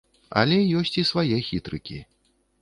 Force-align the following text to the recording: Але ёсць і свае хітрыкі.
Але 0.41 0.57
ёсць 0.79 0.93
і 1.01 1.03
свае 1.11 1.37
хітрыкі. 1.49 2.01